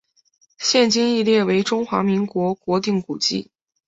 [0.57, 3.51] 现今亦列为中华民国国定古迹。